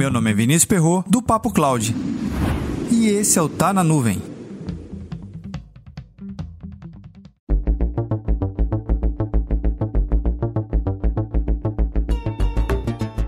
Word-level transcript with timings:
Meu 0.00 0.10
nome 0.10 0.30
é 0.30 0.32
Vinícius 0.32 0.64
Perro 0.64 1.04
do 1.06 1.20
Papo 1.20 1.52
Cloud. 1.52 1.94
E 2.90 3.08
esse 3.08 3.38
é 3.38 3.42
o 3.42 3.50
Tá 3.50 3.70
na 3.70 3.84
Nuvem. 3.84 4.22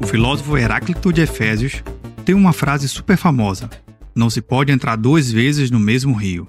O 0.01 0.07
filósofo 0.07 0.57
Heráclito 0.57 1.13
de 1.13 1.21
Efésios 1.21 1.83
tem 2.25 2.35
uma 2.35 2.55
frase 2.55 2.89
super 2.89 3.19
famosa: 3.19 3.69
Não 4.15 4.31
se 4.31 4.41
pode 4.41 4.73
entrar 4.73 4.97
duas 4.97 5.31
vezes 5.31 5.71
no 5.71 5.79
mesmo 5.79 6.15
rio. 6.15 6.49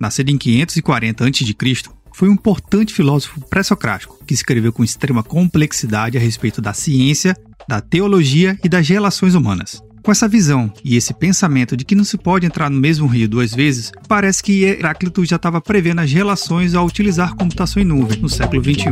Nascido 0.00 0.30
em 0.30 0.36
540 0.36 1.24
a.C., 1.24 1.90
foi 2.12 2.28
um 2.28 2.32
importante 2.32 2.92
filósofo 2.92 3.40
pré-socrático 3.48 4.18
que 4.26 4.34
escreveu 4.34 4.72
com 4.72 4.82
extrema 4.82 5.22
complexidade 5.22 6.18
a 6.18 6.20
respeito 6.20 6.60
da 6.60 6.74
ciência, 6.74 7.36
da 7.70 7.80
teologia 7.80 8.58
e 8.64 8.68
das 8.68 8.88
relações 8.88 9.36
humanas. 9.36 9.80
Com 10.02 10.10
essa 10.10 10.26
visão 10.26 10.72
e 10.84 10.96
esse 10.96 11.14
pensamento 11.14 11.76
de 11.76 11.84
que 11.84 11.94
não 11.94 12.02
se 12.02 12.18
pode 12.18 12.44
entrar 12.44 12.68
no 12.68 12.80
mesmo 12.80 13.06
rio 13.06 13.28
duas 13.28 13.54
vezes, 13.54 13.92
parece 14.08 14.42
que 14.42 14.64
Heráclito 14.64 15.24
já 15.24 15.36
estava 15.36 15.60
prevendo 15.60 16.00
as 16.00 16.10
relações 16.10 16.74
ao 16.74 16.84
utilizar 16.84 17.36
computação 17.36 17.80
em 17.80 17.86
nuvem 17.86 18.18
no 18.18 18.28
século 18.28 18.60
XXI 18.60 18.90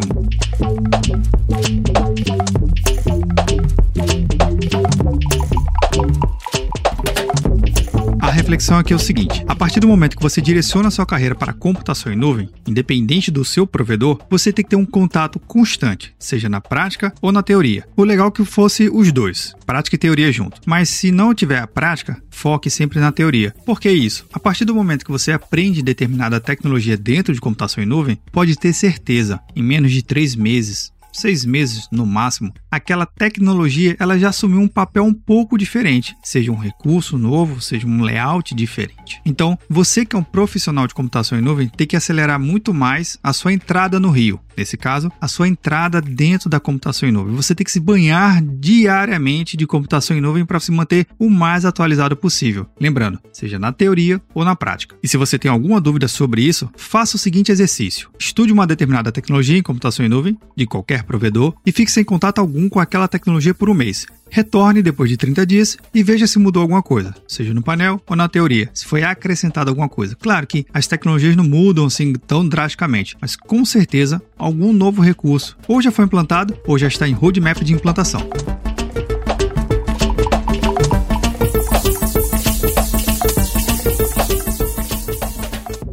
reflexão 8.48 8.78
aqui 8.78 8.94
é 8.94 8.96
o 8.96 8.98
seguinte: 8.98 9.44
a 9.46 9.54
partir 9.54 9.78
do 9.78 9.86
momento 9.86 10.16
que 10.16 10.22
você 10.22 10.40
direciona 10.40 10.88
a 10.88 10.90
sua 10.90 11.04
carreira 11.04 11.34
para 11.34 11.52
computação 11.52 12.10
em 12.10 12.16
nuvem, 12.16 12.48
independente 12.66 13.30
do 13.30 13.44
seu 13.44 13.66
provedor, 13.66 14.22
você 14.30 14.50
tem 14.50 14.64
que 14.64 14.70
ter 14.70 14.76
um 14.76 14.86
contato 14.86 15.38
constante, 15.38 16.14
seja 16.18 16.48
na 16.48 16.58
prática 16.58 17.12
ou 17.20 17.30
na 17.30 17.42
teoria. 17.42 17.86
O 17.94 18.04
legal 18.04 18.28
é 18.28 18.30
que 18.30 18.46
fosse 18.46 18.88
os 18.88 19.12
dois, 19.12 19.54
prática 19.66 19.96
e 19.96 19.98
teoria 19.98 20.32
junto. 20.32 20.62
Mas 20.64 20.88
se 20.88 21.12
não 21.12 21.34
tiver 21.34 21.58
a 21.58 21.66
prática, 21.66 22.22
foque 22.30 22.70
sempre 22.70 22.98
na 22.98 23.12
teoria. 23.12 23.54
Por 23.66 23.78
que 23.78 23.90
isso? 23.90 24.24
A 24.32 24.40
partir 24.40 24.64
do 24.64 24.74
momento 24.74 25.04
que 25.04 25.12
você 25.12 25.30
aprende 25.30 25.82
determinada 25.82 26.40
tecnologia 26.40 26.96
dentro 26.96 27.34
de 27.34 27.40
computação 27.42 27.84
em 27.84 27.86
nuvem, 27.86 28.18
pode 28.32 28.56
ter 28.56 28.72
certeza, 28.72 29.38
em 29.54 29.62
menos 29.62 29.92
de 29.92 30.02
três 30.02 30.34
meses, 30.34 30.90
seis 31.18 31.44
meses 31.44 31.88
no 31.90 32.06
máximo, 32.06 32.52
aquela 32.70 33.06
tecnologia 33.06 33.96
ela 33.98 34.18
já 34.18 34.28
assumiu 34.28 34.60
um 34.60 34.68
papel 34.68 35.04
um 35.04 35.14
pouco 35.14 35.58
diferente, 35.58 36.16
seja 36.22 36.52
um 36.52 36.56
recurso 36.56 37.18
novo, 37.18 37.60
seja 37.60 37.86
um 37.86 38.02
layout 38.02 38.54
diferente. 38.54 39.20
Então, 39.24 39.58
você 39.68 40.04
que 40.04 40.16
é 40.16 40.18
um 40.18 40.24
profissional 40.24 40.86
de 40.86 40.94
computação 40.94 41.38
em 41.38 41.42
nuvem 41.42 41.68
tem 41.68 41.86
que 41.86 41.96
acelerar 41.96 42.38
muito 42.38 42.72
mais 42.72 43.18
a 43.22 43.32
sua 43.32 43.52
entrada 43.52 43.98
no 44.00 44.10
rio. 44.10 44.40
Nesse 44.58 44.76
caso, 44.76 45.12
a 45.20 45.28
sua 45.28 45.46
entrada 45.46 46.00
dentro 46.00 46.50
da 46.50 46.58
computação 46.58 47.08
em 47.08 47.12
nuvem. 47.12 47.36
Você 47.36 47.54
tem 47.54 47.64
que 47.64 47.70
se 47.70 47.78
banhar 47.78 48.42
diariamente 48.42 49.56
de 49.56 49.64
computação 49.68 50.16
em 50.16 50.20
nuvem 50.20 50.44
para 50.44 50.58
se 50.58 50.72
manter 50.72 51.06
o 51.16 51.30
mais 51.30 51.64
atualizado 51.64 52.16
possível. 52.16 52.66
Lembrando, 52.80 53.20
seja 53.32 53.56
na 53.56 53.70
teoria 53.70 54.20
ou 54.34 54.44
na 54.44 54.56
prática. 54.56 54.96
E 55.00 55.06
se 55.06 55.16
você 55.16 55.38
tem 55.38 55.48
alguma 55.48 55.80
dúvida 55.80 56.08
sobre 56.08 56.42
isso, 56.42 56.68
faça 56.76 57.14
o 57.14 57.18
seguinte 57.20 57.52
exercício: 57.52 58.10
estude 58.18 58.52
uma 58.52 58.66
determinada 58.66 59.12
tecnologia 59.12 59.56
em 59.56 59.62
computação 59.62 60.04
em 60.04 60.08
nuvem, 60.08 60.36
de 60.56 60.66
qualquer 60.66 61.04
provedor, 61.08 61.54
e 61.66 61.72
fique 61.72 61.90
sem 61.90 62.04
contato 62.04 62.38
algum 62.38 62.68
com 62.68 62.78
aquela 62.78 63.08
tecnologia 63.08 63.52
por 63.52 63.68
um 63.68 63.74
mês. 63.74 64.06
Retorne 64.30 64.82
depois 64.82 65.08
de 65.08 65.16
30 65.16 65.46
dias 65.46 65.76
e 65.92 66.02
veja 66.02 66.26
se 66.26 66.38
mudou 66.38 66.60
alguma 66.60 66.82
coisa, 66.82 67.14
seja 67.26 67.54
no 67.54 67.62
painel 67.62 68.00
ou 68.06 68.14
na 68.14 68.28
teoria, 68.28 68.70
se 68.74 68.84
foi 68.84 69.02
acrescentada 69.02 69.70
alguma 69.70 69.88
coisa. 69.88 70.14
Claro 70.14 70.46
que 70.46 70.66
as 70.72 70.86
tecnologias 70.86 71.34
não 71.34 71.44
mudam 71.44 71.86
assim 71.86 72.12
tão 72.12 72.46
drasticamente, 72.46 73.16
mas 73.20 73.34
com 73.34 73.64
certeza 73.64 74.22
algum 74.36 74.72
novo 74.72 75.02
recurso 75.02 75.56
ou 75.66 75.80
já 75.80 75.90
foi 75.90 76.04
implantado 76.04 76.56
ou 76.66 76.78
já 76.78 76.86
está 76.86 77.08
em 77.08 77.12
roadmap 77.12 77.58
de 77.64 77.72
implantação. 77.72 78.28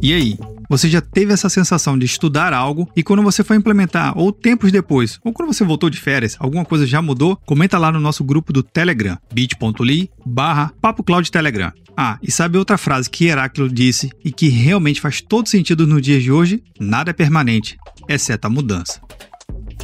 E 0.06 0.14
aí, 0.14 0.38
você 0.68 0.88
já 0.88 1.00
teve 1.00 1.32
essa 1.32 1.48
sensação 1.48 1.98
de 1.98 2.06
estudar 2.06 2.52
algo 2.52 2.88
e 2.96 3.02
quando 3.02 3.22
você 3.22 3.42
foi 3.44 3.56
implementar, 3.56 4.16
ou 4.16 4.32
tempos 4.32 4.72
depois, 4.72 5.18
ou 5.24 5.32
quando 5.32 5.52
você 5.52 5.64
voltou 5.64 5.90
de 5.90 6.00
férias, 6.00 6.36
alguma 6.38 6.64
coisa 6.64 6.86
já 6.86 7.00
mudou? 7.00 7.36
Comenta 7.46 7.78
lá 7.78 7.92
no 7.92 8.00
nosso 8.00 8.24
grupo 8.24 8.52
do 8.52 8.62
Telegram, 8.62 9.18
bit.ly 9.32 10.10
barra 10.24 10.72
Papo 10.80 11.02
Cloud 11.02 11.30
Telegram. 11.30 11.72
Ah, 11.96 12.18
e 12.22 12.30
sabe 12.30 12.58
outra 12.58 12.76
frase 12.76 13.08
que 13.08 13.26
Heráclito 13.26 13.74
disse 13.74 14.10
e 14.22 14.30
que 14.30 14.48
realmente 14.48 15.00
faz 15.00 15.22
todo 15.22 15.48
sentido 15.48 15.86
nos 15.86 16.02
dias 16.02 16.22
de 16.22 16.30
hoje? 16.30 16.62
Nada 16.78 17.10
é 17.10 17.14
permanente, 17.14 17.78
exceto 18.06 18.46
a 18.46 18.50
mudança. 18.50 19.00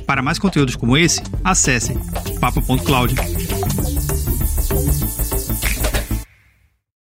Para 0.07 0.23
mais 0.23 0.39
conteúdos 0.39 0.77
como 0.77 0.97
esse, 0.97 1.23
acesse 1.43 1.95
papo.cloud. 2.39 3.15